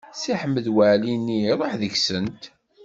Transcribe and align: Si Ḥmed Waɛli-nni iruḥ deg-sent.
Si 0.19 0.33
Ḥmed 0.41 0.65
Waɛli-nni 0.75 1.37
iruḥ 1.51 1.73
deg-sent. 1.81 2.41